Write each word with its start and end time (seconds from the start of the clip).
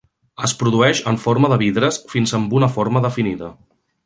Es 0.47 0.53
produeix 0.61 1.01
en 1.11 1.19
forma 1.27 1.51
de 1.53 1.59
vidres 1.65 2.01
fins 2.15 2.35
amb 2.39 2.57
una 2.61 2.71
forma 2.79 3.05
definida. 3.09 3.53